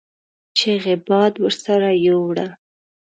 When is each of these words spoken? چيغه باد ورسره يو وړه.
چيغه 0.57 0.95
باد 1.07 1.33
ورسره 1.43 1.89
يو 2.05 2.17
وړه. 2.27 2.47